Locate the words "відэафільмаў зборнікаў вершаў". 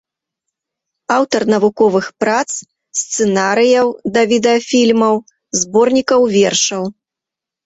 4.33-6.83